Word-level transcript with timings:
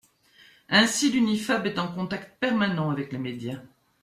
Ainsi, 0.69 1.11
l'Unifab 1.11 1.67
est 1.67 1.77
en 1.77 1.87
contact 1.93 2.39
permanent 2.39 2.89
avec 2.89 3.11
les 3.11 3.19
médias. 3.19 3.61